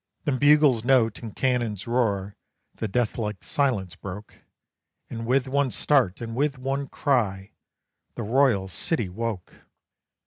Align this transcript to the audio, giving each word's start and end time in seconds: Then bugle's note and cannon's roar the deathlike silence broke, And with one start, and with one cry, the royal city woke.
Then 0.25 0.39
bugle's 0.39 0.83
note 0.83 1.19
and 1.21 1.35
cannon's 1.35 1.85
roar 1.85 2.35
the 2.73 2.87
deathlike 2.87 3.43
silence 3.43 3.95
broke, 3.95 4.41
And 5.11 5.27
with 5.27 5.47
one 5.47 5.69
start, 5.69 6.21
and 6.21 6.35
with 6.35 6.57
one 6.57 6.87
cry, 6.87 7.51
the 8.15 8.23
royal 8.23 8.67
city 8.67 9.09
woke. 9.09 9.53